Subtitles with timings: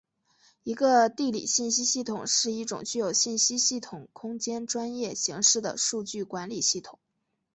[0.63, 6.97] 一个地理信息系统是一种具有信息系统空间专业形式的数据管理系统。